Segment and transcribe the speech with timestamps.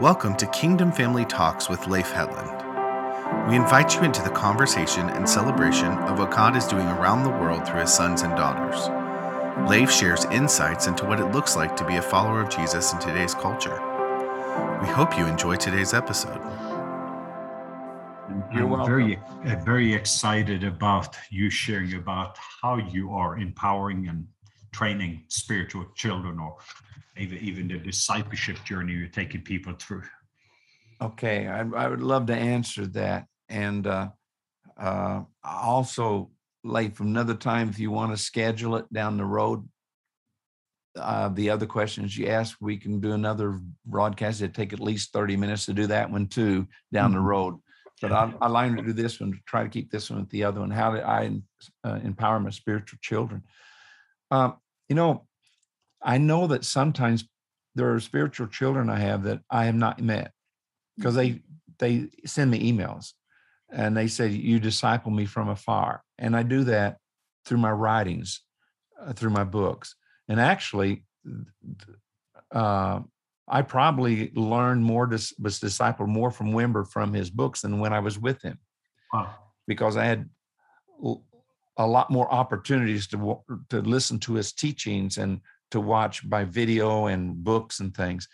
[0.00, 3.48] Welcome to Kingdom Family Talks with Leif Hetland.
[3.48, 7.30] We invite you into the conversation and celebration of what God is doing around the
[7.30, 8.90] world through his sons and daughters.
[9.70, 12.98] Leif shares insights into what it looks like to be a follower of Jesus in
[12.98, 13.80] today's culture.
[14.82, 16.42] We hope you enjoy today's episode.
[18.52, 24.26] You're I'm very, uh, very excited about you sharing about how you are empowering and
[24.76, 26.58] training spiritual children or
[27.16, 30.02] even, even the discipleship journey you're taking people through?
[31.00, 33.26] Okay, I, I would love to answer that.
[33.48, 34.08] And uh,
[34.78, 36.30] uh, also,
[36.62, 39.66] like from another time, if you want to schedule it down the road,
[40.96, 44.42] uh, the other questions you ask, we can do another broadcast.
[44.42, 47.14] It'd take at least 30 minutes to do that one too down mm-hmm.
[47.14, 47.54] the road.
[48.02, 50.28] But I, I like to do this one to try to keep this one with
[50.28, 50.70] the other one.
[50.70, 51.30] How do I
[51.82, 53.42] uh, empower my spiritual children?
[54.30, 54.56] Um,
[54.88, 55.26] you know,
[56.02, 57.28] I know that sometimes
[57.74, 60.32] there are spiritual children I have that I have not met
[60.96, 61.42] because they
[61.78, 63.12] they send me emails
[63.70, 66.02] and they say you disciple me from afar.
[66.18, 66.98] And I do that
[67.44, 68.42] through my writings
[69.00, 69.94] uh, through my books.
[70.28, 71.04] And actually
[72.50, 73.00] uh,
[73.48, 77.92] I probably learned more dis- was discipled more from Wimber from his books than when
[77.92, 78.58] I was with him
[79.12, 79.34] wow.
[79.66, 80.28] because I had
[81.76, 87.06] a lot more opportunities to to listen to his teachings and to watch by video
[87.06, 88.28] and books and things.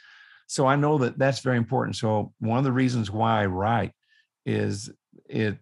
[0.47, 1.97] So I know that that's very important.
[1.97, 3.93] So one of the reasons why I write
[4.45, 4.91] is
[5.29, 5.59] it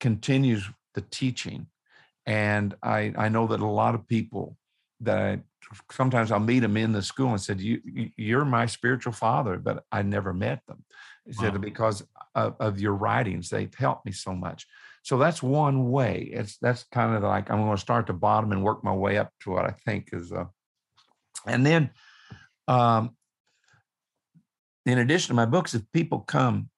[0.00, 1.66] continues the teaching.
[2.24, 4.56] And I, I know that a lot of people
[5.00, 5.40] that I
[5.90, 7.80] sometimes I'll meet them in the school and said, you,
[8.16, 10.84] you're my spiritual father, but I never met them.
[11.26, 14.66] He said, because of, of, your writings, they've helped me so much.
[15.02, 16.30] So that's one way.
[16.32, 18.94] It's that's kind of like I'm going to start at the bottom and work my
[18.94, 20.48] way up to what I think is a
[21.46, 21.90] and then,
[22.68, 23.16] um,
[24.86, 26.68] in addition to my books, if people come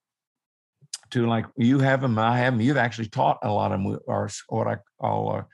[1.10, 3.98] to like you have them, I have them, you've actually taught a lot of them,
[4.06, 5.44] or what I call,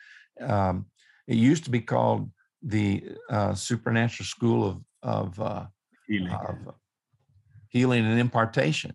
[0.41, 0.87] uh, um,
[1.27, 2.31] it used to be called
[2.63, 5.67] the uh, Supernatural School of, of, uh,
[6.07, 6.33] healing.
[6.33, 6.75] of
[7.69, 8.95] healing and impartation.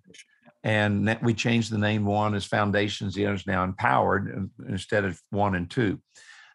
[0.66, 2.06] And we changed the name.
[2.06, 6.02] One as Foundations, the other is now Empowered instead of one and two.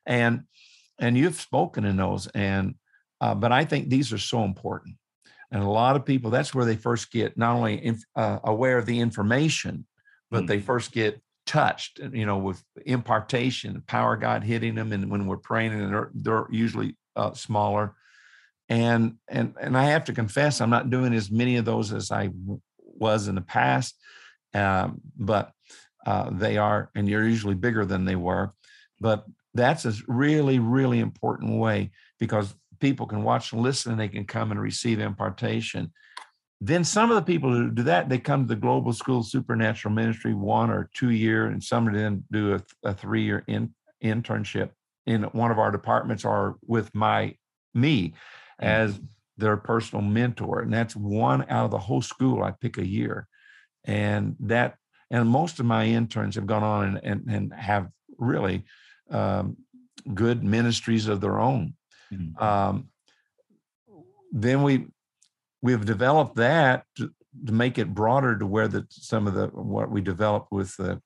[0.04, 0.42] And
[0.98, 2.74] and you've spoken in those, and
[3.20, 4.96] uh, but I think these are so important.
[5.52, 8.78] And a lot of people, that's where they first get not only inf- uh, aware
[8.78, 9.86] of the information,
[10.30, 10.46] but mm-hmm.
[10.46, 14.92] they first get touched, you know, with impartation, power God hitting them.
[14.92, 17.94] And when we're praying, and they're, they're usually uh, smaller.
[18.68, 22.12] And, and, and I have to confess, I'm not doing as many of those as
[22.12, 22.30] I
[23.00, 23.96] was in the past,
[24.54, 25.52] um, but
[26.06, 28.52] uh, they are, and you're usually bigger than they were.
[29.00, 29.24] But
[29.54, 34.24] that's a really, really important way because people can watch and listen and they can
[34.24, 35.92] come and receive impartation.
[36.60, 39.94] Then some of the people who do that, they come to the Global School Supernatural
[39.94, 43.74] Ministry one or two year, and some then do a, a three year in,
[44.04, 44.70] internship
[45.06, 47.34] in one of our departments or with my
[47.74, 48.14] me
[48.58, 49.04] as mm-hmm.
[49.40, 50.60] Their personal mentor.
[50.60, 52.42] And that's one out of the whole school.
[52.42, 53.26] I pick a year.
[53.84, 54.76] And that,
[55.10, 58.64] and most of my interns have gone on and, and, and have really
[59.10, 59.56] um,
[60.14, 61.74] good ministries of their own.
[62.12, 62.42] Mm-hmm.
[62.42, 62.88] Um,
[64.32, 64.86] then we
[65.62, 67.10] we've developed that to,
[67.46, 71.00] to, make it broader to where that some of the what we developed with the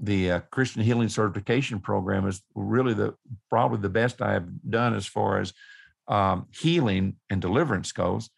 [0.00, 3.14] the uh, Christian Healing Certification Program is really the
[3.48, 5.52] probably the best I have done as far as
[6.08, 8.30] um, healing and deliverance goes.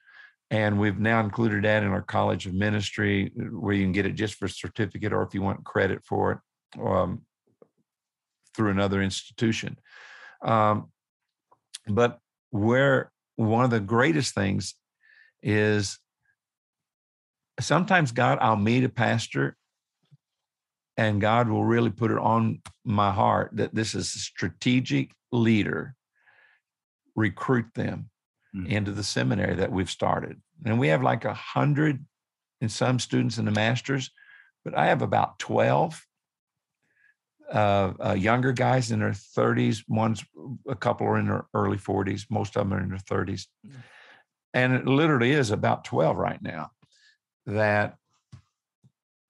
[0.50, 4.12] And we've now included that in our College of Ministry, where you can get it
[4.15, 6.38] just for certificate, or if you want credit for it
[6.81, 7.22] um,
[8.55, 9.76] through another institution.
[10.43, 10.91] Um,
[11.88, 14.75] but where one of the greatest things
[15.43, 15.99] is
[17.60, 19.56] sometimes God, I'll meet a pastor
[20.97, 25.94] and God will really put it on my heart that this is a strategic leader,
[27.16, 28.11] recruit them
[28.55, 28.70] mm-hmm.
[28.70, 30.41] into the seminary that we've started.
[30.64, 32.05] And we have like a hundred
[32.61, 34.11] and some students in the masters,
[34.64, 36.00] but I have about 12
[37.52, 39.85] uh, uh, younger guys in their 30s.
[39.88, 40.25] One's
[40.69, 42.26] a couple are in their early 40s.
[42.31, 43.79] Most of them are in their 30s, mm-hmm.
[44.55, 46.70] and it literally is about 12 right now.
[47.46, 47.96] That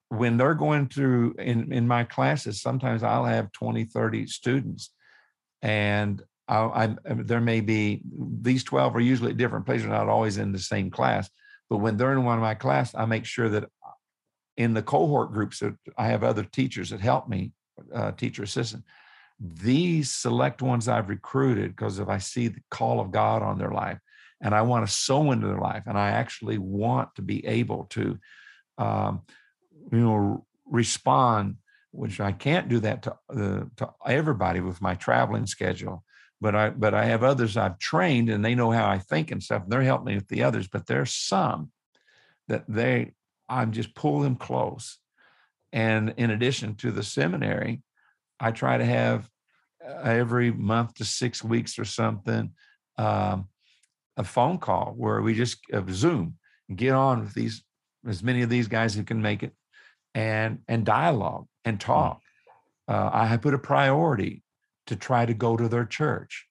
[0.09, 4.91] when they're going through in in my classes, sometimes I'll have 20, 30 students,
[5.61, 8.01] and I, I there may be
[8.41, 11.29] these 12 are usually at different places, not always in the same class.
[11.69, 13.69] But when they're in one of my class, I make sure that
[14.55, 17.51] in the cohort groups that I have other teachers that help me
[17.93, 18.83] uh, teacher assistant.
[19.39, 23.69] these select ones I've recruited because if I see the call of God on their
[23.71, 23.99] life
[24.41, 27.85] and I want to sow into their life and I actually want to be able
[27.91, 28.17] to,
[28.79, 29.21] um,
[29.91, 31.57] you know, respond,
[31.91, 36.03] which I can't do that to, uh, to everybody with my traveling schedule.
[36.39, 39.41] But I, but I have others I've trained and they know how I think and
[39.41, 39.63] stuff.
[39.63, 40.67] And they're helping me with the others.
[40.67, 41.71] But there's some
[42.47, 43.13] that they,
[43.49, 44.99] I'm just pull them close.
[45.73, 47.81] And in addition to the seminary,
[48.39, 49.29] I try to have
[49.83, 52.51] uh, every month to six weeks or something
[52.97, 53.47] um,
[54.15, 56.35] a phone call where we just uh, Zoom
[56.75, 57.63] get on with these
[58.07, 59.53] as many of these guys who can make it
[60.15, 61.87] and and dialogue and hmm.
[61.87, 62.21] talk.
[62.87, 64.43] Uh, I have put a priority
[64.87, 66.45] to try to go to their church,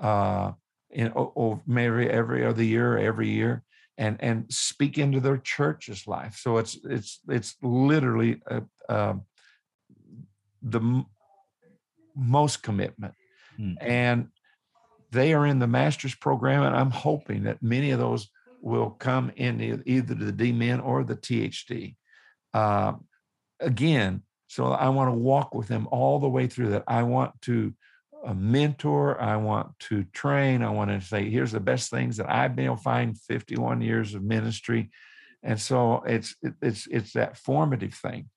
[0.00, 0.52] uh,
[0.90, 3.62] in or, maybe every other year, every year,
[3.98, 6.38] and and speak into their church's life.
[6.40, 9.14] So it's it's it's literally a, uh,
[10.62, 11.04] the
[12.14, 13.14] most commitment.
[13.56, 13.74] Hmm.
[13.80, 14.28] And
[15.12, 18.28] they are in the master's program, and I'm hoping that many of those
[18.60, 21.96] will come in either the D DMin or the THD.
[22.52, 22.94] Uh,
[23.60, 26.84] again, so I want to walk with them all the way through that.
[26.86, 27.74] I want to
[28.24, 29.20] uh, mentor.
[29.20, 30.62] I want to train.
[30.62, 33.80] I want to say, here's the best things that I've been able to find 51
[33.80, 34.90] years of ministry.
[35.42, 38.30] And so it's it's it's that formative thing.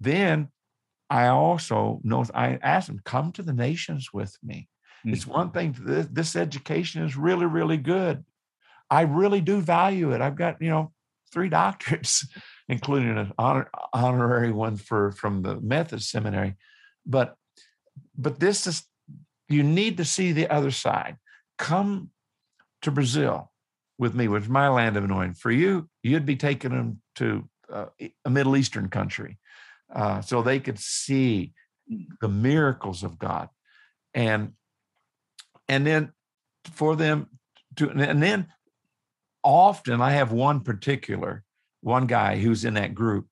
[0.00, 0.48] Then
[1.10, 4.68] I also know I asked them, come to the nations with me.
[5.04, 5.12] Mm-hmm.
[5.12, 8.24] It's one thing, this, this education is really, really good.
[8.88, 10.22] I really do value it.
[10.22, 10.92] I've got, you know,
[11.30, 12.26] three doctorates,
[12.68, 16.56] including an honor, honorary one for from the Methodist Seminary.
[17.04, 17.36] But
[18.16, 18.84] but this is
[19.48, 21.16] you need to see the other side.
[21.58, 22.10] Come
[22.82, 23.52] to Brazil
[23.98, 25.34] with me, which is my land of anointing.
[25.34, 27.86] For you, you'd be taking them to uh,
[28.24, 29.38] a Middle Eastern country
[29.94, 31.52] uh, so they could see
[32.20, 33.48] the miracles of God,
[34.14, 34.52] and
[35.68, 36.12] and then
[36.72, 37.28] for them
[37.76, 38.46] to and then
[39.44, 41.44] often I have one particular
[41.82, 43.26] one guy who's in that group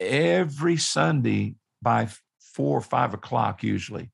[0.00, 2.08] every Sunday by
[2.40, 4.10] four or five o'clock usually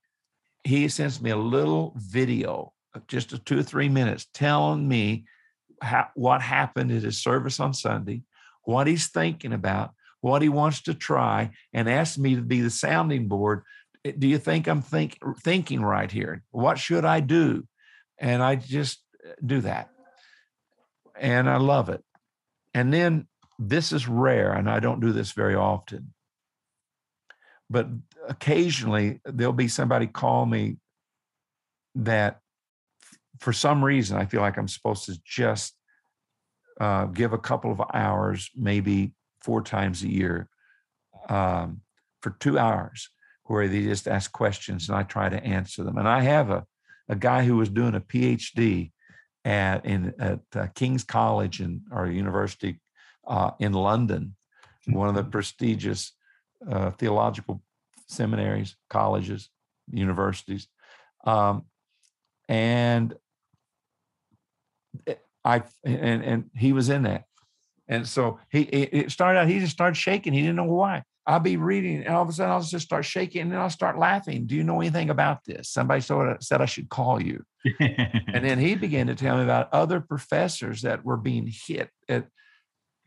[0.64, 5.26] he sends me a little video of just a two or three minutes telling me
[5.82, 8.22] how, what happened at his service on Sunday,
[8.62, 9.90] what he's thinking about,
[10.22, 13.62] what he wants to try and asks me to be the sounding board.
[14.18, 16.42] Do you think I'm think, thinking right here?
[16.50, 17.66] What should I do?
[18.18, 19.02] And I just
[19.44, 19.90] do that.
[21.18, 22.02] And I love it.
[22.72, 23.26] And then
[23.58, 26.12] this is rare, and I don't do this very often.
[27.70, 27.88] But
[28.28, 30.76] occasionally there'll be somebody call me
[31.94, 32.40] that
[33.38, 35.74] for some reason I feel like I'm supposed to just
[36.80, 40.48] uh, give a couple of hours, maybe four times a year
[41.28, 41.80] um,
[42.20, 43.10] for two hours
[43.44, 45.98] where they just ask questions and I try to answer them.
[45.98, 46.64] And I have a,
[47.08, 48.90] a guy who was doing a PhD
[49.44, 52.80] at in at uh, King's College in our university
[53.26, 54.36] uh, in London,
[54.86, 55.30] one of the mm-hmm.
[55.30, 56.12] prestigious
[56.68, 57.62] uh, theological
[58.06, 59.50] seminaries, colleges,
[59.90, 60.68] universities,
[61.24, 61.64] um,
[62.48, 63.14] and
[65.44, 67.24] I and and he was in that,
[67.88, 70.32] and so he it started out, he just started shaking.
[70.32, 71.02] He didn't know why.
[71.26, 73.70] I'll be reading, and all of a sudden I'll just start shaking, and then I'll
[73.70, 74.46] start laughing.
[74.46, 75.70] Do you know anything about this?
[75.70, 77.44] Somebody sort of said I should call you.
[77.80, 82.26] and then he began to tell me about other professors that were being hit at,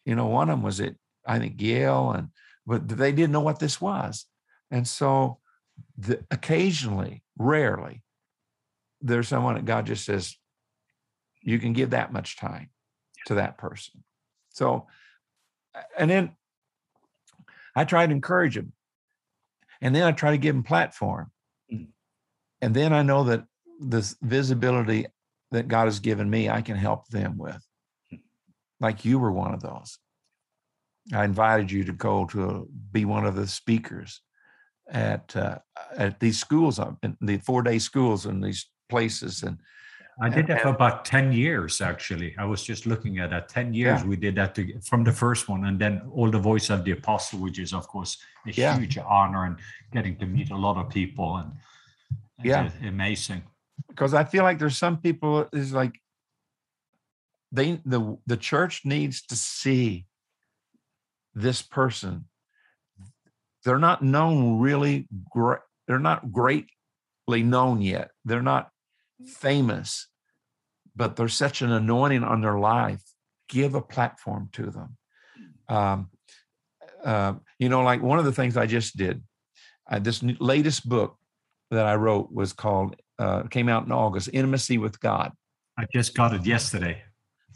[0.07, 0.95] you know, one of them was at,
[1.25, 2.29] I think, Yale, and
[2.65, 4.25] but they didn't know what this was.
[4.71, 5.39] And so
[5.97, 8.03] the, occasionally, rarely,
[9.01, 10.35] there's someone that God just says,
[11.41, 12.69] you can give that much time
[13.25, 14.03] to that person.
[14.49, 14.87] So,
[15.97, 16.31] and then
[17.75, 18.71] I try to encourage them,
[19.81, 21.31] And then I try to give them platform.
[21.71, 21.87] Mm.
[22.61, 23.45] And then I know that
[23.79, 25.05] this visibility
[25.51, 27.66] that God has given me, I can help them with.
[28.79, 29.98] Like you were one of those.
[31.13, 34.22] I invited you to go to be one of the speakers
[34.89, 35.60] at uh,
[35.96, 36.91] at these schools, uh,
[37.22, 39.57] the four day schools in these places, and
[40.19, 42.36] I did that for about 10 years, actually.
[42.39, 43.50] I was just looking at that.
[43.50, 44.07] 10 years yeah.
[44.07, 45.65] we did that to, from the first one.
[45.65, 48.17] And then all the voice of the apostle, which is, of course,
[48.48, 48.77] a yeah.
[48.77, 49.57] huge honor and
[49.93, 51.38] getting to meet a lot of people.
[51.38, 51.51] And
[52.43, 53.43] yeah, amazing.
[53.88, 56.01] Because I feel like there's some people is like
[57.51, 60.05] they the the church needs to see
[61.33, 62.25] this person.
[63.63, 65.59] They're not known really great.
[65.87, 66.67] They're not greatly
[67.29, 68.11] known yet.
[68.25, 68.69] They're not
[69.25, 70.07] famous,
[70.95, 73.01] but there's such an anointing on their life.
[73.49, 74.97] Give a platform to them.
[75.69, 76.09] Um,
[77.03, 79.23] uh, you know, like one of the things I just did,
[79.89, 81.17] uh, this latest book
[81.71, 85.31] that I wrote was called uh, came out in August, Intimacy with God.
[85.77, 87.03] I just got it yesterday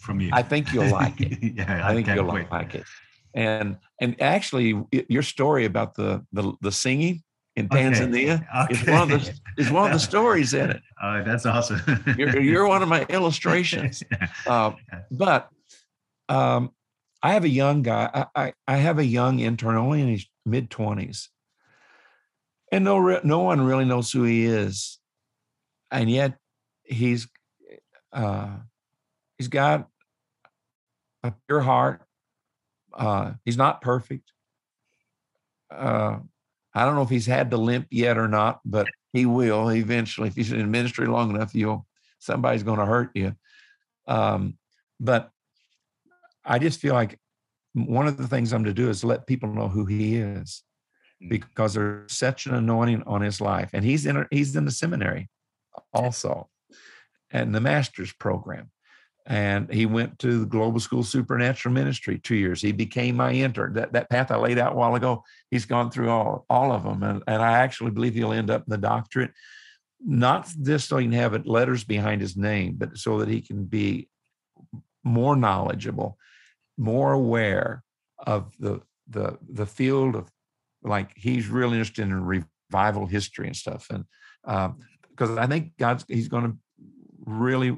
[0.01, 0.29] from you.
[0.33, 1.37] I think you'll like it.
[1.55, 2.51] yeah, I think you'll wait.
[2.51, 2.85] like it.
[3.33, 7.23] And and actually, y- your story about the the, the singing
[7.55, 10.81] in Okay, Tanzania is one of the is one of the stories in it.
[11.03, 11.81] Oh, that's awesome.
[12.15, 14.03] You're, you're one of my illustrations.
[14.45, 14.73] Uh,
[15.09, 15.49] but
[16.29, 16.71] um,
[17.23, 18.09] I have a young guy.
[18.13, 21.29] I, I, I have a young intern, only in his mid twenties,
[22.71, 24.99] and no re- no one really knows who he is,
[25.89, 26.37] and yet
[26.83, 27.27] he's
[28.13, 28.57] uh,
[29.41, 29.87] he's got
[31.23, 32.03] a pure heart.
[32.93, 34.31] Uh, he's not perfect.
[35.71, 36.19] Uh,
[36.75, 40.27] I don't know if he's had the limp yet or not, but he will eventually.
[40.27, 41.87] If he's in ministry long enough, you'll
[42.19, 43.35] somebody's going to hurt you.
[44.07, 44.59] Um,
[44.99, 45.31] but
[46.45, 47.19] I just feel like
[47.73, 50.61] one of the things I'm to do is let people know who he is,
[51.23, 51.29] Mm.
[51.29, 55.29] because there's such an anointing on his life, and he's in he's in the seminary
[55.93, 56.49] also,
[57.31, 58.71] and the master's program,
[59.27, 62.61] and he went to the Global School Supernatural Ministry two years.
[62.61, 63.73] He became my intern.
[63.73, 66.83] That that path I laid out a while ago, he's gone through all all of
[66.83, 69.31] them, and and I actually believe he'll end up in the doctorate,
[70.03, 73.41] not just so he can have it letters behind his name, but so that he
[73.41, 74.09] can be
[75.03, 76.17] more knowledgeable,
[76.77, 77.83] more aware
[78.19, 80.29] of the the the field of
[80.83, 84.05] like he's really interested in revival history and stuff, and
[84.45, 86.57] um, because I think God's he's going to
[87.23, 87.77] really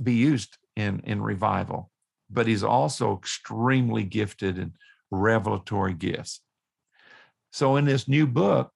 [0.00, 1.90] be used in in revival,
[2.30, 4.72] but he's also extremely gifted in
[5.10, 6.40] revelatory gifts.
[7.50, 8.72] So in this new book,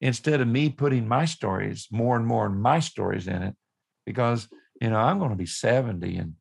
[0.00, 3.54] instead of me putting my stories more and more and my stories in it,
[4.06, 4.48] because
[4.80, 6.36] you know I'm going to be 70 in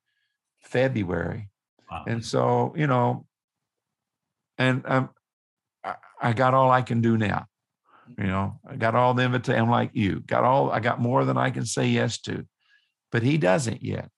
[0.62, 1.50] February,
[1.89, 2.06] Wow.
[2.08, 3.25] and so you know,
[4.58, 5.10] and um,
[5.84, 7.48] I, I got all I can do now.
[8.18, 9.62] You know, I got all the invitation.
[9.62, 10.72] I'm like you, got all.
[10.72, 12.46] I got more than I can say yes to,
[13.12, 14.10] but he doesn't yet.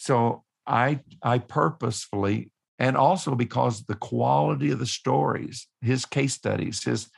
[0.00, 6.82] So I I purposefully and also because the quality of the stories, his case studies,
[6.82, 7.10] his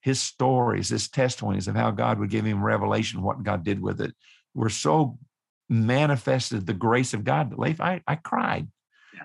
[0.00, 4.00] his stories, his testimonies of how God would give him revelation, what God did with
[4.00, 4.14] it,
[4.54, 5.18] were so
[5.68, 7.56] manifested the grace of God.
[7.58, 8.68] Leif, I, I cried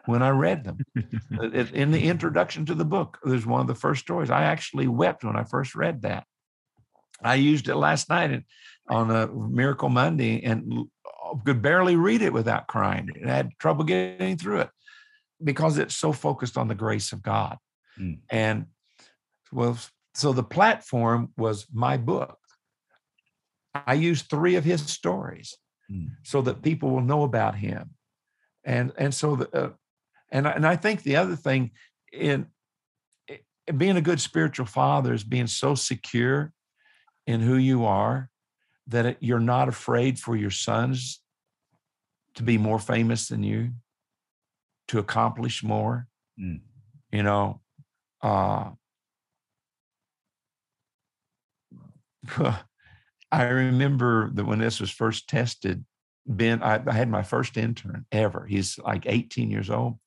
[0.05, 0.79] when I read them.
[1.73, 4.29] In the introduction to the book, there's one of the first stories.
[4.29, 6.25] I actually wept when I first read that.
[7.23, 8.43] I used it last night
[8.89, 10.89] on a Miracle Monday and
[11.45, 13.09] could barely read it without crying.
[13.25, 14.69] I had trouble getting through it
[15.43, 17.57] because it's so focused on the grace of God.
[17.99, 18.19] Mm.
[18.29, 18.65] And
[19.51, 19.77] well,
[20.13, 22.37] so the platform was my book.
[23.73, 25.55] I used three of his stories
[25.91, 26.15] Mm.
[26.23, 27.91] so that people will know about him.
[28.63, 29.69] And and so the uh,
[30.31, 31.71] and and I think the other thing
[32.11, 32.47] in
[33.67, 36.53] in being a good spiritual father is being so secure
[37.27, 38.31] in who you are
[38.87, 41.21] that you're not afraid for your sons
[42.35, 43.71] to be more famous than you,
[44.89, 46.07] to accomplish more.
[46.39, 46.61] Mm.
[47.11, 47.61] You know,
[48.21, 48.71] uh,
[53.31, 55.85] I remember that when this was first tested,
[56.27, 58.45] Ben, I, I had my first intern ever.
[58.45, 59.99] He's like 18 years old.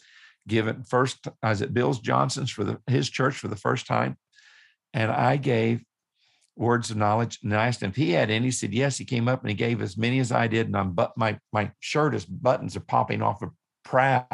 [0.47, 4.17] Given first, I was at Bill's Johnson's for the his church for the first time,
[4.95, 5.85] and I gave
[6.59, 7.39] words of knowledge.
[7.43, 8.47] And I asked him if he had any.
[8.47, 8.99] He said yes.
[8.99, 10.67] He came up and he gave as many as I did.
[10.67, 13.51] And I'm but my my shirt is buttons are popping off of
[13.85, 14.27] proud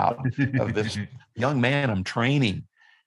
[0.59, 0.99] of this
[1.37, 2.65] young man I'm training.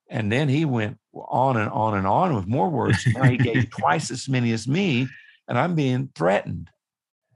[0.10, 3.06] And then he went on and on and on with more words.
[3.08, 5.08] Now he gave twice as many as me,
[5.50, 6.70] and I'm being threatened.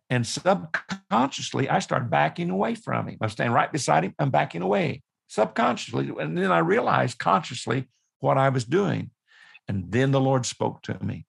[0.09, 3.17] And subconsciously, I started backing away from him.
[3.21, 4.15] I'm standing right beside him.
[4.19, 6.11] I'm backing away subconsciously.
[6.19, 7.87] And then I realized consciously
[8.19, 9.11] what I was doing.
[9.67, 11.25] And then the Lord spoke to me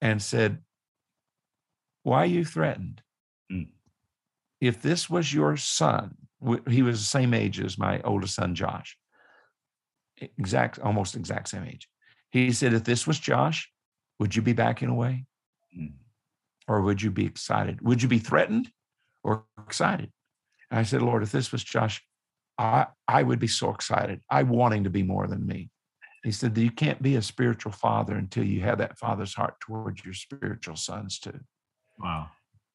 [0.00, 0.58] and said,
[2.02, 3.02] Why are you threatened?
[3.52, 3.68] Mm.
[4.60, 6.16] If this was your son,
[6.68, 8.96] he was the same age as my oldest son, Josh,
[10.38, 11.88] exact, almost exact same age.
[12.30, 13.70] He said, If this was Josh,
[14.18, 15.24] would you be backing away?
[15.78, 15.92] Mm.
[16.66, 17.80] or would you be excited?
[17.82, 18.70] Would you be threatened
[19.22, 20.10] or excited?
[20.70, 22.02] And I said, Lord, if this was Josh,
[22.56, 24.20] I, I would be so excited.
[24.30, 25.70] I want him to be more than me.
[26.28, 30.04] He said, You can't be a spiritual father until you have that father's heart towards
[30.04, 31.40] your spiritual sons too.
[31.98, 32.28] Wow.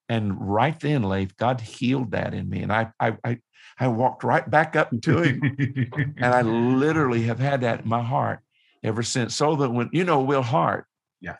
[0.10, 2.64] And right then, Leif, God healed that in me.
[2.64, 3.38] And I I I,
[3.80, 5.92] I walked right back up to him.
[6.18, 8.40] and I literally have had that in my heart
[8.82, 9.36] ever since.
[9.36, 10.88] So that when you know Will Hart,
[11.22, 11.36] Yeah.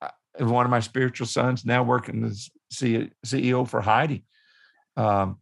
[0.00, 4.22] uh, one of my spiritual sons, now working as CEO for Heidi,
[4.96, 5.40] um,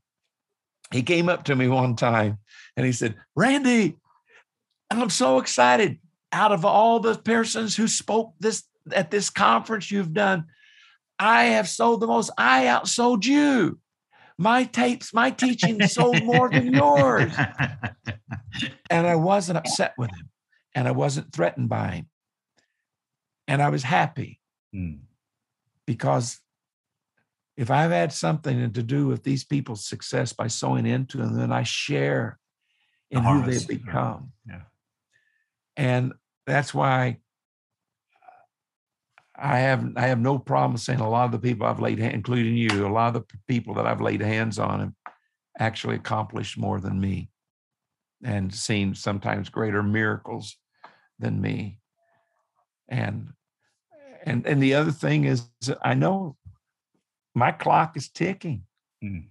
[0.90, 2.38] he came up to me one time
[2.74, 3.98] and he said, "Randy,
[4.90, 5.98] I'm so excited.
[6.32, 10.46] Out of all the persons who spoke this at this conference you've done,
[11.18, 12.30] I have sold the most.
[12.38, 13.78] I outsold you.
[14.38, 17.32] My tapes, my teaching sold more than yours.
[18.90, 20.28] And I wasn't upset with him
[20.74, 22.06] and I wasn't threatened by him.
[23.46, 24.40] And I was happy
[24.74, 24.98] Mm.
[25.86, 26.40] because
[27.56, 31.50] if I've had something to do with these people's success by sowing into them, then
[31.52, 32.38] I share
[33.10, 34.32] in who they've become.
[34.46, 34.60] Yeah.
[35.78, 36.12] And
[36.46, 37.18] that's why
[39.34, 42.14] I have I have no problem saying a lot of the people I've laid hand,
[42.14, 44.92] including you, a lot of the people that I've laid hands on have
[45.60, 47.30] actually accomplished more than me
[48.24, 50.56] and seen sometimes greater miracles
[51.20, 51.78] than me.
[52.88, 53.28] And
[54.24, 55.48] and and the other thing is
[55.82, 56.36] I know
[57.36, 58.64] my clock is ticking.
[59.04, 59.28] Mm.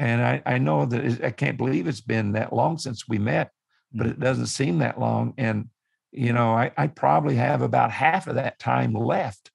[0.00, 3.18] And I, I know that it- I can't believe it's been that long since we
[3.18, 3.52] met,
[3.92, 4.10] but Mm.
[4.10, 5.32] it doesn't seem that long.
[5.38, 5.68] And,
[6.16, 9.50] you know, I, I probably have about half of that time left.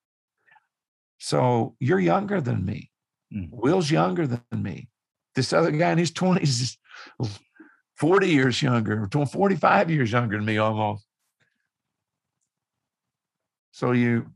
[1.17, 2.91] So you're younger than me.
[3.33, 3.49] Mm.
[3.51, 4.89] Will's younger than me.
[5.35, 6.77] This other guy in his 20s is
[7.97, 11.05] 40 years younger, or 45 years younger than me almost.
[13.71, 14.27] So you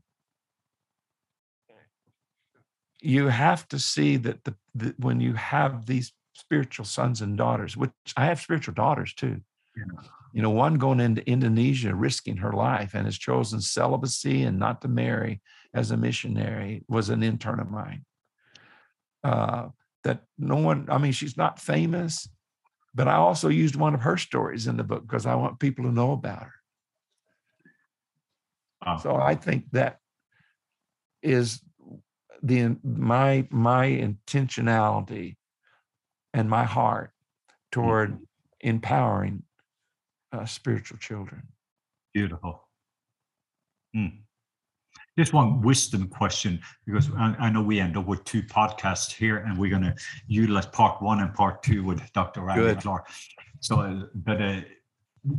[3.00, 7.76] you have to see that the, the when you have these spiritual sons and daughters,
[7.76, 9.40] which I have spiritual daughters too.
[9.76, 10.02] Yeah.
[10.36, 14.82] You know, one going into Indonesia, risking her life, and has chosen celibacy and not
[14.82, 15.40] to marry
[15.72, 18.04] as a missionary, was an intern of mine.
[19.24, 19.68] Uh,
[20.04, 22.28] that no one, I mean, she's not famous,
[22.94, 25.86] but I also used one of her stories in the book because I want people
[25.86, 26.54] to know about her.
[28.84, 28.98] Wow.
[28.98, 30.00] So I think that
[31.22, 31.62] is
[32.42, 35.36] the my my intentionality
[36.34, 37.12] and my heart
[37.72, 38.18] toward
[38.60, 39.42] empowering
[40.32, 41.42] uh, spiritual children.
[42.14, 42.62] Beautiful.
[43.94, 44.06] Hmm.
[45.18, 49.38] Just one wisdom question, because I, I know we end up with two podcasts here,
[49.38, 49.94] and we're going to
[50.26, 52.42] utilize part one and part two with Dr.
[52.42, 52.80] Randy Good.
[52.80, 53.08] Clark.
[53.60, 54.60] So, uh, but uh,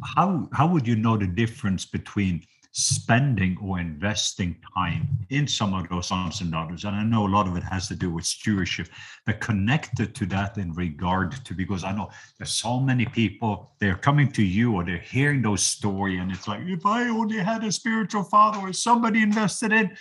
[0.03, 2.43] how how would you know the difference between
[2.77, 6.85] spending or investing time in some of those sons and daughters?
[6.85, 8.87] And I know a lot of it has to do with stewardship,
[9.25, 13.95] but connected to that in regard to because I know there's so many people they're
[13.95, 17.63] coming to you or they're hearing those stories, and it's like if I only had
[17.63, 19.97] a spiritual father or somebody invested in.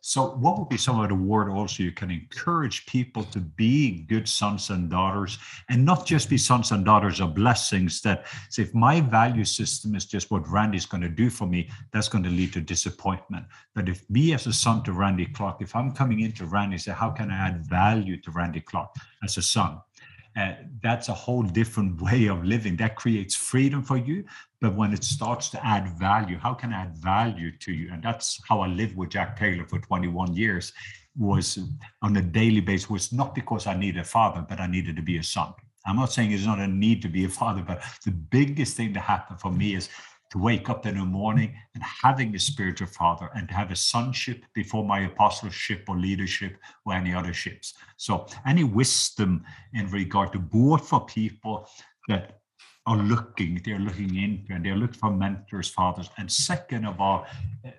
[0.00, 4.02] So, what would be some of the word also you can encourage people to be
[4.08, 8.00] good sons and daughters, and not just be sons and daughters of blessings?
[8.02, 11.68] That so if my value system is just what Randy's going to do for me,
[11.92, 13.44] that's going to lead to disappointment.
[13.74, 16.92] But if me as a son to Randy Clark, if I'm coming into Randy, say,
[16.92, 18.90] how can I add value to Randy Clark
[19.24, 19.80] as a son?
[20.36, 22.76] Uh, that's a whole different way of living.
[22.76, 24.24] That creates freedom for you.
[24.60, 27.90] But when it starts to add value, how can I add value to you?
[27.92, 30.72] And that's how I lived with Jack Taylor for 21 years.
[31.16, 31.58] Was
[32.02, 35.02] on a daily basis was not because I needed a father, but I needed to
[35.02, 35.52] be a son.
[35.86, 38.92] I'm not saying it's not a need to be a father, but the biggest thing
[38.94, 39.90] that happened for me is
[40.34, 43.76] to wake up in the morning and having a spiritual father and to have a
[43.76, 47.74] sonship before my apostleship or leadership or any other ships.
[47.96, 49.44] So, any wisdom
[49.74, 51.68] in regard to board for people
[52.08, 52.40] that
[52.84, 56.10] are looking, they're looking into and they're looking for mentors, fathers.
[56.18, 57.26] And second of all,
[57.64, 57.70] eh,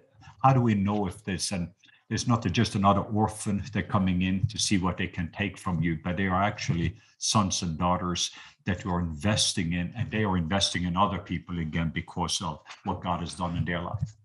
[0.41, 1.73] how do we know if there's an
[2.09, 5.81] there's not just another orphan they're coming in to see what they can take from
[5.81, 8.31] you, but they are actually sons and daughters
[8.65, 12.59] that you are investing in, and they are investing in other people again because of
[12.83, 14.15] what God has done in their life.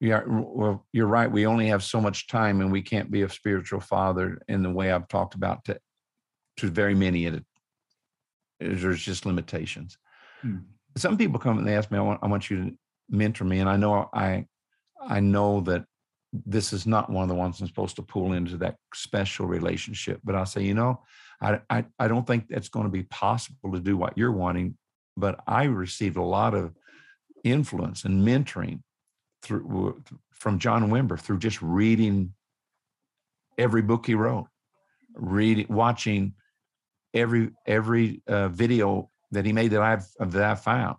[0.00, 1.30] Yeah, well, you're right.
[1.30, 4.70] We only have so much time, and we can't be a spiritual father in the
[4.70, 5.78] way I've talked about to
[6.56, 7.26] to very many.
[7.26, 7.44] It
[8.58, 9.96] there's just limitations.
[10.42, 10.58] Hmm.
[10.96, 12.78] Some people come and they ask me, "I want, I want you to
[13.10, 14.46] mentor me," and I know I
[15.06, 15.84] I know that
[16.32, 20.20] this is not one of the ones I'm supposed to pull into that special relationship.
[20.22, 21.02] But I say, you know,
[21.40, 24.76] I I, I don't think it's going to be possible to do what you're wanting.
[25.16, 26.74] But I received a lot of
[27.44, 28.82] influence and mentoring
[29.42, 32.34] through from John Wimber through just reading
[33.58, 34.46] every book he wrote,
[35.14, 36.34] reading, watching
[37.12, 40.96] every every uh, video that he made that I've that I've found.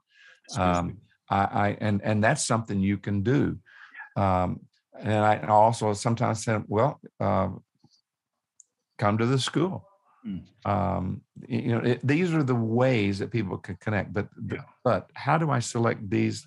[0.57, 0.97] Um,
[1.29, 3.57] I, I and and that's something you can do.
[4.15, 4.61] Um,
[5.01, 7.49] and I also sometimes said, well, uh,
[8.97, 9.87] come to the school.
[10.25, 10.43] Mm.
[10.65, 14.13] Um, you know, it, these are the ways that people can connect.
[14.13, 14.63] But but, Yeah.
[14.83, 16.45] but how do I select these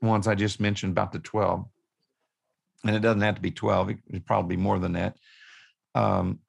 [0.00, 1.66] ones I just mentioned about the twelve?
[2.84, 5.16] And it doesn't have to be twelve; it could probably be more than that.
[5.94, 6.40] Um,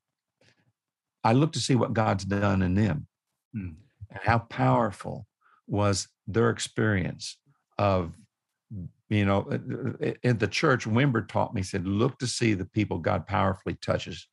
[1.23, 3.07] I look to see what God's done in them,
[3.55, 3.75] Mm.
[4.09, 5.27] and how powerful
[5.67, 7.37] was their experience
[7.77, 8.13] of
[9.13, 12.65] you know, uh, uh, in the church, Wimber taught me, said, look to see the
[12.65, 14.27] people God powerfully touches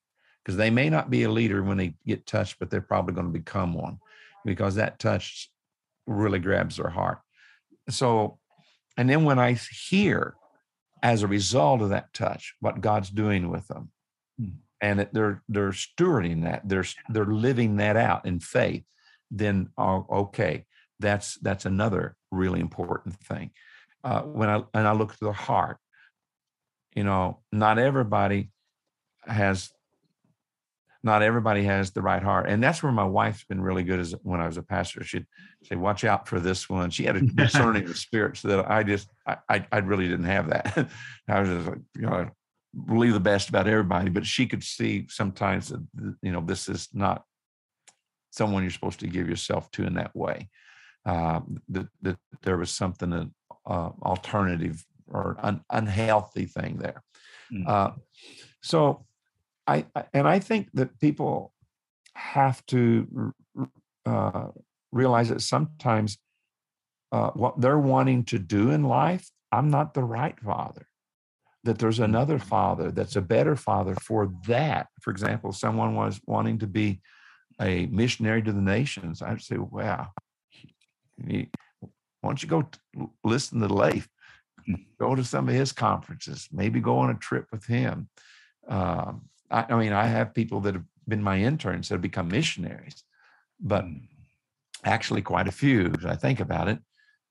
[0.45, 3.27] because they may not be a leader when they get touched, but they're probably going
[3.27, 3.99] to become one
[4.45, 5.51] because that touch
[6.07, 7.19] really grabs their heart.
[7.89, 8.39] So,
[8.97, 9.53] and then when I
[9.89, 10.35] hear
[11.03, 13.91] as a result of that touch what God's doing with them,
[14.39, 14.49] hmm.
[14.81, 18.85] and they're they're stewarding that, they're they're living that out in faith,
[19.31, 20.65] then oh, okay,
[20.99, 23.51] that's that's another really important thing.
[24.03, 25.77] Uh, when I and I look to the heart,
[26.95, 28.51] you know, not everybody
[29.27, 29.71] has
[31.03, 32.49] not everybody has the right heart.
[32.49, 35.03] And that's where my wife's been really good as when I was a pastor.
[35.03, 35.27] She'd
[35.65, 36.91] say, watch out for this one.
[36.91, 40.91] She had a discerning of spirits that I just, I, I really didn't have that.
[41.29, 42.31] I was just like, you know,
[42.87, 45.83] believe the best about everybody, but she could see sometimes that,
[46.23, 47.25] you know, this is not
[48.31, 50.49] someone you're supposed to give yourself to in that way.
[51.07, 53.35] Uh, that, that there was something, an
[53.67, 57.03] uh, alternative or un, unhealthy thing there.
[57.53, 57.65] Mm-hmm.
[57.67, 57.91] Uh,
[58.63, 59.07] so
[59.67, 61.53] I and I think that people
[62.15, 63.35] have to
[64.07, 64.49] uh,
[64.93, 66.19] realize that sometimes
[67.13, 70.87] uh, what they're wanting to do in life, I'm not the right father.
[71.65, 72.49] That there's another mm-hmm.
[72.49, 74.89] father that's a better father for that.
[75.01, 77.01] For example, someone was wanting to be
[77.61, 79.23] a missionary to the nations.
[79.23, 80.09] I'd say, wow,
[82.21, 82.69] why don't you go
[83.25, 84.09] listen to Leif?
[84.67, 84.75] Hmm.
[84.99, 88.09] Go to some of his conferences, maybe go on a trip with him.
[88.69, 92.29] Um, I, I, mean, I have people that have been my interns that have become
[92.29, 93.03] missionaries,
[93.59, 94.03] but mm.
[94.85, 96.79] actually quite a few as I think about it.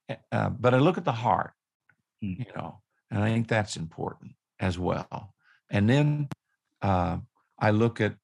[0.08, 1.52] Eh, uh, but I look at the heart,
[2.22, 2.38] mm.
[2.38, 5.34] you know, and I think that's important as well.
[5.70, 6.28] And then
[6.82, 7.18] uh,
[7.58, 8.14] I look at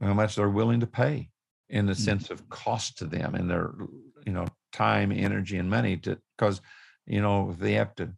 [0.00, 1.30] how much they're willing to pay
[1.68, 1.96] in the mm.
[1.96, 3.72] sense of cost to them and their,
[4.24, 6.60] you know, time, energy, and money to because,
[7.06, 8.12] you know, they have to.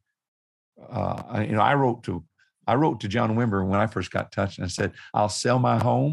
[0.90, 2.22] Uh, you know, I wrote to
[2.66, 5.58] I wrote to John Wimber when I first got touched and I said, I'll sell
[5.58, 6.12] my home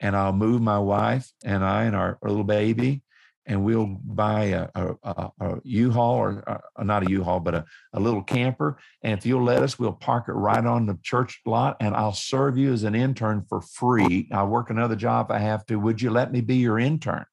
[0.00, 3.02] and I'll move my wife and I and our, our little baby
[3.46, 7.56] and we'll buy a, a, a, a U-Haul or a, uh, not a U-Haul, but
[7.56, 8.78] a, a little camper.
[9.02, 12.12] And if you'll let us, we'll park it right on the church lot and I'll
[12.12, 14.28] serve you as an intern for free.
[14.32, 15.76] I'll work another job if I have to.
[15.76, 17.24] Would you let me be your intern?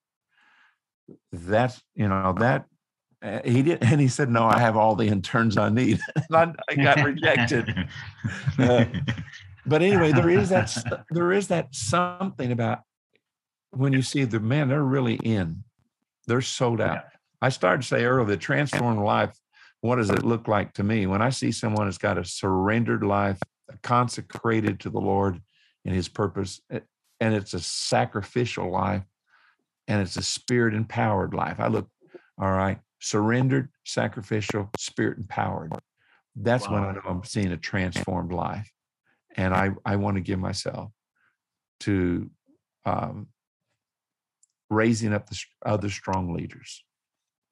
[1.32, 2.65] That's, you know, that
[3.22, 6.00] uh, he did, and he said, "No, I have all the interns I need."
[6.32, 7.89] I, I, got rejected.
[8.58, 8.86] Uh,
[9.65, 12.80] but anyway, there is that there is that something about
[13.72, 15.63] when you see the men, they're really in,
[16.28, 17.04] they're sold out.
[17.41, 19.38] I started to say earlier, the transformed life.
[19.82, 23.04] What does it look like to me when I see someone that's got a surrendered
[23.04, 23.39] life,
[23.82, 25.41] consecrated to the Lord
[25.86, 26.80] and His purpose, eh,
[27.19, 29.04] and it's a sacrificial life,
[29.89, 31.60] and it's a spirit empowered life.
[31.60, 31.89] I look,
[32.38, 35.73] all right surrendered, sacrificial, spirit empowered.
[36.36, 36.73] That's wow.
[36.73, 38.71] when I know I'm seeing a transformed life.
[39.36, 40.91] And I, I want to give myself
[41.82, 42.30] to
[42.86, 43.28] um,
[44.69, 46.84] raising up the other strong leaders.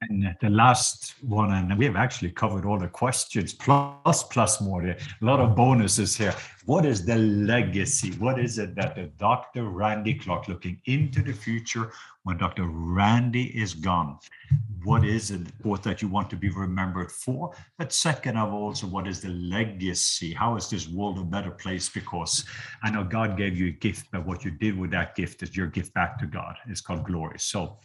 [0.02, 4.86] And the last one, and we have actually covered all the questions, plus, plus more.
[4.86, 6.36] A lot of bonuses here.
[6.66, 8.12] What is the legacy?
[8.20, 9.64] What is it that the Dr.
[9.64, 11.92] Randy Clark, looking into the future
[12.24, 12.68] when Dr.
[12.68, 14.20] Randy is gone,
[14.84, 17.56] what is it both that you want to be remembered for?
[17.80, 20.32] But second of all, so what is the legacy?
[20.32, 21.90] How is this world a better place?
[21.90, 22.46] Because
[22.84, 25.58] I know God gave you a gift, but what you did with that gift is
[25.58, 26.56] your gift back to God.
[26.68, 27.40] It's called glory.
[27.40, 27.80] So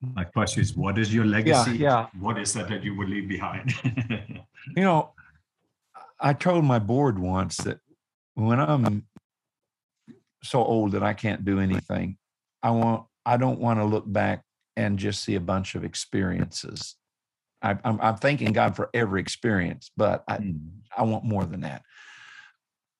[0.00, 2.06] my question is what is your legacy yeah, yeah.
[2.18, 3.74] what is that that you would leave behind
[4.76, 5.12] you know
[6.20, 7.78] i told my board once that
[8.34, 9.06] when i'm
[10.42, 12.16] so old that i can't do anything
[12.62, 14.42] i want i don't want to look back
[14.76, 16.96] and just see a bunch of experiences
[17.62, 20.58] I, am I'm thanking god for every experience but i mm.
[20.96, 21.82] i want more than that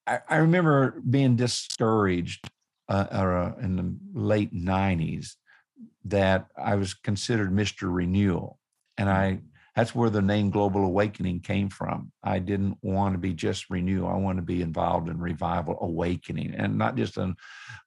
[0.07, 2.47] i, I remember being discouraged
[2.91, 5.37] uh, uh, in the late 90s
[6.05, 7.93] that I was considered Mr.
[7.95, 8.59] Renewal.
[8.99, 9.47] And I mm-hmm.
[9.77, 12.12] that's where the name Global Awakening came from.
[12.23, 14.09] I didn't want to be just renewal.
[14.09, 17.35] I want to be involved in revival awakening and not just a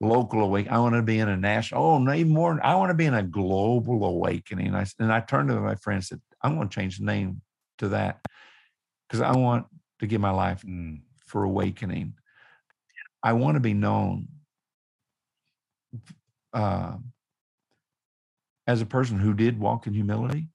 [0.01, 0.73] local awakening.
[0.73, 2.59] I want to be in a national, oh, no, even more.
[2.63, 4.73] I want to be in a global awakening.
[4.75, 7.41] I, and I turned to my friend and said, I'm going to change the name
[7.79, 8.19] to that
[9.07, 9.65] because I want
[9.99, 10.99] to give my life mm.
[11.25, 12.13] for awakening.
[13.21, 14.27] I want to be known
[16.53, 16.97] uh,
[18.65, 20.47] as a person who did walk in humility,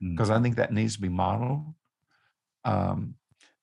[0.00, 0.38] because mm.
[0.38, 1.74] I think that needs to be modeled.
[2.64, 3.14] Um,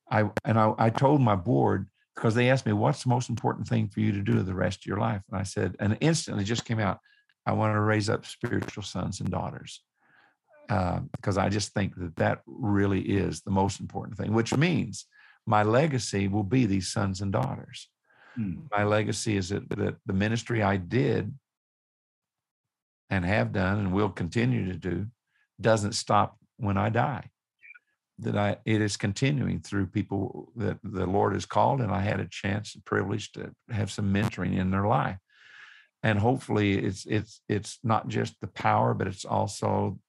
[0.10, 3.68] I and I, I told my board because they asked me what's the most important
[3.68, 6.44] thing for you to do the rest of your life, and I said, and instantly
[6.44, 7.00] just came out,
[7.46, 9.84] I want to raise up spiritual sons and daughters,
[10.68, 15.06] because uh, I just think that that really is the most important thing, which means
[15.46, 17.88] my legacy will be these sons and daughters.
[18.38, 18.64] Mm.
[18.70, 21.34] My legacy is that, that the ministry I did
[23.10, 25.08] and have done and will continue to do
[25.60, 27.30] doesn't stop when I die.
[28.20, 32.20] That I it is continuing through people that the Lord has called, and I had
[32.20, 35.18] a chance and privilege to have some mentoring in their life.
[36.02, 40.00] And hopefully it's it's it's not just the power, but it's also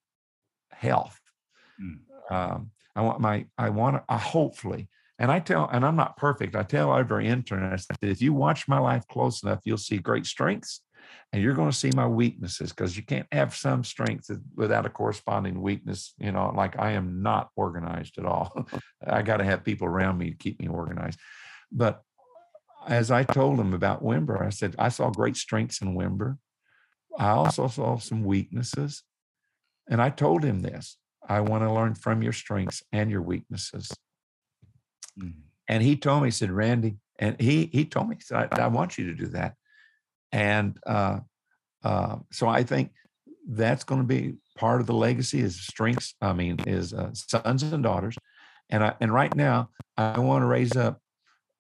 [0.71, 1.21] health.
[1.83, 2.35] Mm.
[2.35, 6.55] Um, I want my I want I hopefully and I tell, and I'm not perfect.
[6.55, 9.99] I tell every intern, I said, if you watch my life close enough, you'll see
[9.99, 10.83] great strengths
[11.33, 14.91] and you're going to see my weaknesses because you can't have some strength without a
[14.91, 16.15] corresponding weakness.
[16.19, 18.67] You know, like I am not organized at all.
[19.07, 21.19] I got to have people around me to keep me organized.
[21.71, 22.03] But
[22.87, 26.39] as I told him about Wimber, I said, I saw great strengths in Wimber.
[27.19, 29.03] I also saw some weaknesses.
[29.91, 30.97] And I told him this
[31.29, 33.91] I want to learn from your strengths and your weaknesses.
[35.19, 35.41] Mm-hmm.
[35.69, 38.97] And he told me, he said, Randy, and he he told me, I, I want
[38.97, 39.55] you to do that.
[40.33, 41.21] And uh,
[41.83, 42.93] uh, so I think
[43.49, 46.15] that's going to be part of the legacy is strengths.
[46.21, 48.17] I mean, is uh, sons and daughters.
[48.71, 51.01] And I, and right now, I want to raise up,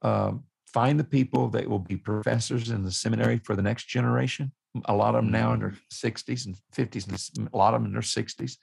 [0.03, 4.53] um, find the people that will be professors in the seminary for the next generation.
[4.85, 7.87] A lot of them now in their 60s and 50s, and a lot of them
[7.87, 8.59] in their 60s.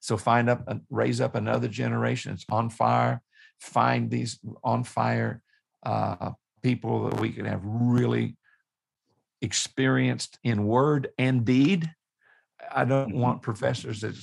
[0.00, 2.32] So find up, raise up another generation.
[2.32, 3.22] It's on fire
[3.58, 5.42] find these on fire
[5.84, 8.36] uh, people that we can have really
[9.42, 11.90] experienced in word and deed.
[12.72, 13.20] I don't mm-hmm.
[13.20, 14.16] want professors that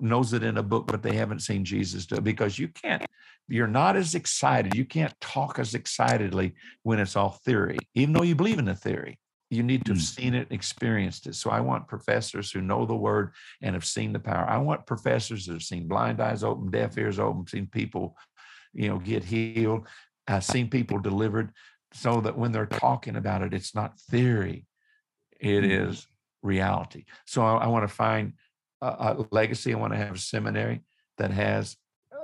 [0.00, 3.04] knows it in a book, but they haven't seen Jesus do it because you can't,
[3.48, 4.74] you're not as excited.
[4.74, 8.74] You can't talk as excitedly when it's all theory, even though you believe in the
[8.74, 9.18] theory.
[9.50, 10.16] You need to have mm.
[10.16, 11.34] seen it, experienced it.
[11.34, 14.48] So I want professors who know the word and have seen the power.
[14.48, 18.16] I want professors that have seen blind eyes open, deaf ears open, seen people
[18.74, 19.86] you know, get healed.
[20.26, 21.52] I've seen people delivered
[21.94, 24.66] so that when they're talking about it, it's not theory,
[25.40, 25.90] it mm-hmm.
[25.90, 26.06] is
[26.42, 27.04] reality.
[27.24, 28.34] So I, I want to find
[28.82, 29.72] a, a, legacy.
[29.72, 30.82] I want to have a seminary
[31.18, 31.76] that has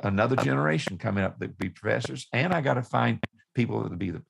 [0.02, 3.20] another generation coming up that be professors, and I got to find
[3.54, 4.22] people that be the,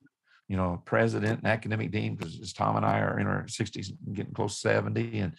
[0.47, 4.33] you know, president and academic dean because Tom and I are in our 60s, getting
[4.33, 5.33] close to 70, and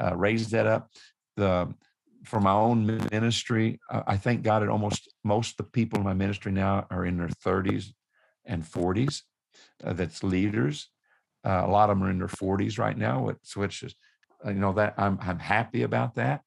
[0.00, 0.90] uh, raise that up.
[1.36, 1.74] The
[2.24, 6.14] for my own ministry, I thank God that almost most of the people in my
[6.14, 7.92] ministry now are in their 30s
[8.44, 9.22] and 40s.
[9.84, 10.88] Uh, that's leaders.
[11.44, 13.94] Uh, a lot of them are in their 40s right now, which is,
[14.44, 16.42] uh, you know, that I'm I'm happy about that.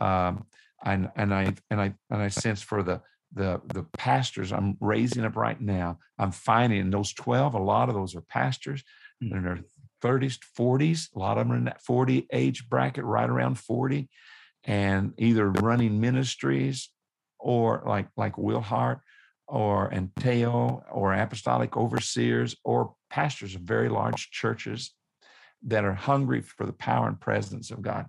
[0.00, 0.46] Um,
[0.84, 3.00] and and I and I and I sense for the
[3.32, 7.94] the the pastors I'm raising up right now, I'm finding those 12, a lot of
[7.94, 8.82] those are pastors
[9.22, 9.36] mm-hmm.
[9.36, 9.60] in their
[10.02, 11.14] 30s, 40s.
[11.14, 14.08] A lot of them are in that 40 age bracket, right around 40
[14.64, 16.90] and either running ministries
[17.38, 19.00] or like like Will Hart
[19.52, 24.94] or Anteo or apostolic overseers or pastors of very large churches
[25.64, 28.06] that are hungry for the power and presence of God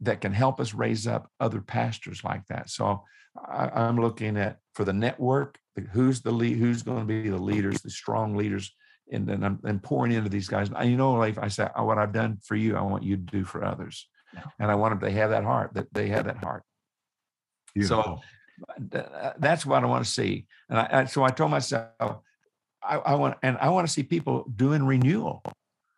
[0.00, 2.70] that can help us raise up other pastors like that.
[2.70, 3.04] So
[3.36, 5.58] I, am looking at for the network,
[5.92, 8.74] who's the lead, who's going to be the leaders, the strong leaders,
[9.12, 10.70] and then I'm, I'm pouring into these guys.
[10.74, 13.16] And you know, like I said, oh, what I've done for you, I want you
[13.16, 14.08] to do for others.
[14.58, 16.62] And I want them to have that heart, that they have that heart.
[17.74, 18.02] Beautiful.
[18.02, 18.20] So
[19.38, 20.46] that's what I want to see.
[20.68, 22.20] And I, so I told myself,
[22.82, 25.42] I, I want, and I want to see people doing renewal.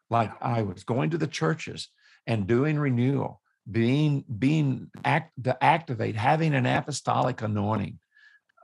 [0.09, 1.89] Like I was going to the churches
[2.27, 7.99] and doing renewal, being, being act to activate, having an apostolic anointing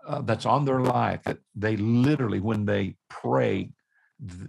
[0.06, 3.70] uh, that's on their life that they literally, when they pray,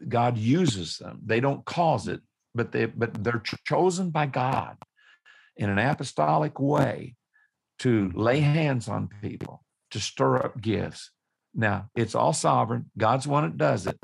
[0.08, 1.20] God uses them.
[1.26, 2.22] They don't cause it,
[2.56, 4.78] but they, but they're chosen by God
[5.58, 7.17] in an apostolic way
[7.80, 11.12] to lay hands on people, to stir up gifts.
[11.54, 12.92] Now, it's all sovereign.
[12.98, 13.98] God's one that does it,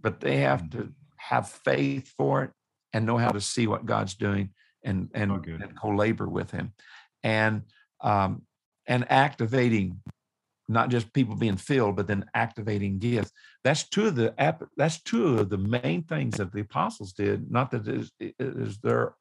[0.00, 2.50] but they have to have faith for it
[2.92, 4.50] and know how to see what God's doing
[4.84, 6.72] and and, oh, and co-labor with Him,
[7.22, 7.62] and
[8.00, 8.42] um,
[8.86, 10.00] and activating
[10.68, 13.32] not just people being filled, but then activating gifts.
[13.64, 14.34] That's two of the
[14.76, 17.50] that's two of the main things that the apostles did.
[17.50, 19.14] Not that it is, it is their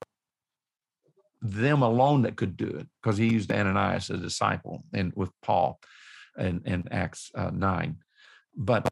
[1.44, 5.30] them alone that could do it because he used Ananias as a disciple and with
[5.42, 5.80] Paul
[6.40, 7.98] in, in Acts uh, 9.
[8.56, 8.90] But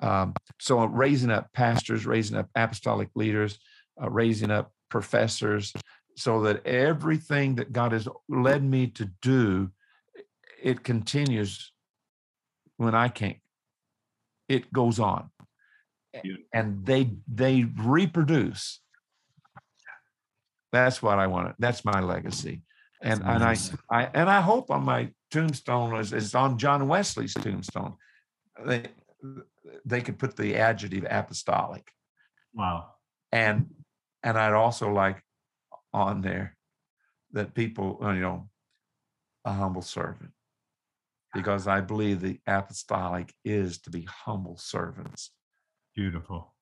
[0.00, 3.58] um, so raising up pastors, raising up apostolic leaders,
[4.02, 5.72] uh, raising up professors,
[6.16, 9.70] so that everything that God has led me to do,
[10.62, 11.72] it continues
[12.78, 13.38] when I can't.
[14.48, 15.30] It goes on.
[16.24, 16.36] Yeah.
[16.52, 18.81] And they they reproduce
[20.72, 21.54] that's what I want.
[21.58, 22.62] That's my legacy.
[23.02, 23.56] And and I,
[23.90, 27.96] I and I hope on my tombstone is, is on John Wesley's tombstone.
[28.64, 28.86] They
[29.84, 31.90] they could put the adjective apostolic.
[32.54, 32.94] Wow.
[33.30, 33.74] And
[34.22, 35.22] and I'd also like
[35.92, 36.56] on there
[37.32, 38.48] that people, uh, you know,
[39.44, 40.30] a humble servant.
[41.34, 45.30] Because I believe the apostolic is to be humble servants.
[45.96, 46.54] Beautiful.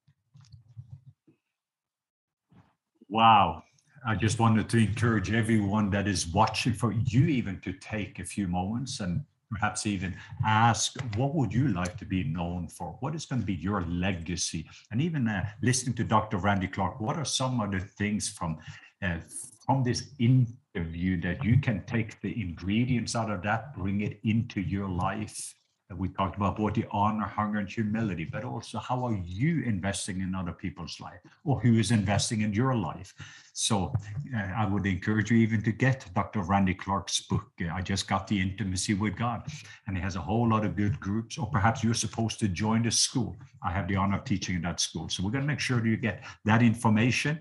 [3.09, 3.65] Wow.
[4.07, 8.25] I just wanted to encourage everyone that is watching for you even to take a
[8.25, 10.15] few moments and perhaps even
[10.47, 12.97] ask what would you like to be known for?
[13.01, 14.65] What is going to be your legacy?
[14.91, 18.59] And even uh, listening to dr randy clark what are some of the things from
[19.03, 19.19] uh,
[19.67, 24.61] from this interview that you can take the ingredients out of that bring it into
[24.61, 25.55] your life
[25.97, 30.21] we talked about both the honor, hunger, and humility, but also how are you investing
[30.21, 33.13] in other people's life or who is investing in your life?
[33.53, 33.93] So
[34.35, 36.41] uh, I would encourage you even to get Dr.
[36.41, 37.47] Randy Clark's book.
[37.61, 39.43] Uh, I just got the intimacy with God,
[39.87, 41.37] and he has a whole lot of good groups.
[41.37, 43.37] Or perhaps you're supposed to join the school.
[43.63, 45.09] I have the honor of teaching in that school.
[45.09, 47.41] So we're going to make sure that you get that information.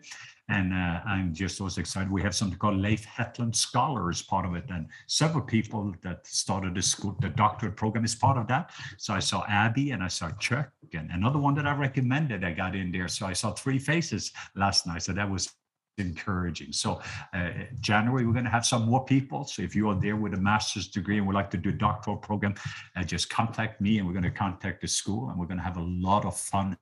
[0.49, 2.11] And uh, I'm just also excited.
[2.11, 4.65] We have something called Leif Hetland Scholars part of it.
[4.69, 8.71] And several people that started the school, the doctorate program is part of that.
[8.97, 12.43] So I saw Abby and I saw Chuck and another one that I recommended.
[12.43, 13.07] I got in there.
[13.07, 15.03] So I saw three faces last night.
[15.03, 15.53] So that was
[15.99, 16.71] encouraging.
[16.71, 17.01] So
[17.33, 19.43] uh, January, we're going to have some more people.
[19.43, 21.73] So if you are there with a master's degree and would like to do a
[21.73, 22.55] doctoral program,
[22.95, 25.63] uh, just contact me and we're going to contact the school and we're going to
[25.63, 26.77] have a lot of fun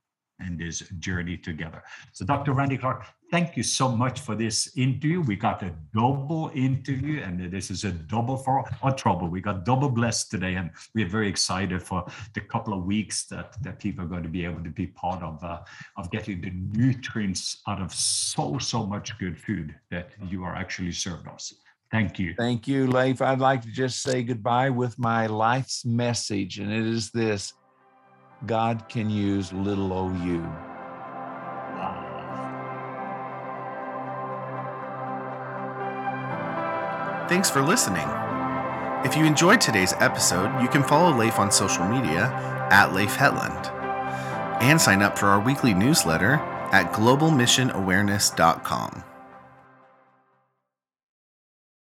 [0.45, 1.83] in this journey together.
[2.13, 2.53] So, Dr.
[2.53, 5.21] Randy Clark, thank you so much for this interview.
[5.21, 9.27] We got a double interview, and this is a double for our trouble.
[9.27, 13.61] We got double blessed today, and we're very excited for the couple of weeks that,
[13.63, 15.59] that people are going to be able to be part of uh,
[15.97, 20.91] of getting the nutrients out of so so much good food that you are actually
[20.91, 21.53] served us.
[21.91, 22.33] Thank you.
[22.37, 23.21] Thank you, Leif.
[23.21, 27.53] I'd like to just say goodbye with my life's message, and it is this
[28.45, 30.66] God can use little o you.
[37.27, 38.07] Thanks for listening.
[39.03, 42.31] If you enjoyed today's episode, you can follow Leif on social media
[42.71, 43.67] at Leif Hetland
[44.61, 46.35] and sign up for our weekly newsletter
[46.71, 49.03] at globalmissionawareness.com.